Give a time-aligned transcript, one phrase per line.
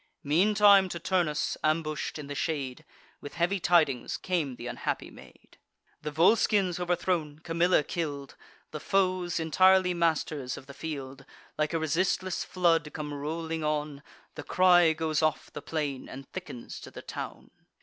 [0.23, 2.83] Meantime to Turnus, ambush'd in the shade,
[3.21, 5.59] With heavy tidings came th' unhappy maid:
[6.01, 8.33] "The Volscians overthrown, Camilla kill'd;
[8.71, 11.23] The foes, entirely masters of the field,
[11.55, 14.01] Like a resistless flood, come rolling on:
[14.33, 17.51] The cry goes off the plain, and thickens to the town."